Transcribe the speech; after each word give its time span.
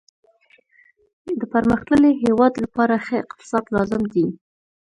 د 1.39 1.41
پرمختللي 1.53 2.11
هیواد 2.23 2.53
لپاره 2.63 2.95
ښه 3.05 3.15
اقتصاد 3.23 3.63
لازم 3.75 4.01
دی 4.13 4.27